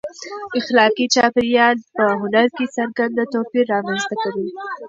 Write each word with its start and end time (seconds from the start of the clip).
اخلاقي 0.59 1.05
چاپېریال 1.15 1.75
په 1.95 2.03
هنر 2.21 2.45
کې 2.55 2.65
څرګند 2.75 3.17
توپیر 3.33 3.65
رامنځته 3.73 4.15
کوي. 4.23 4.47